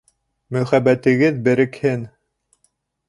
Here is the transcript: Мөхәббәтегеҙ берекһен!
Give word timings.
Мөхәббәтегеҙ 0.55 1.37
берекһен! 1.49 2.09